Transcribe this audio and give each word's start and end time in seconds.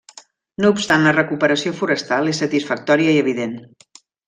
No 0.63 0.71
obstant 0.75 1.05
la 1.07 1.13
recuperació 1.17 1.75
forestal 1.83 2.33
és 2.33 2.41
satisfactòria 2.45 3.13
i 3.19 3.21
evident. 3.27 3.55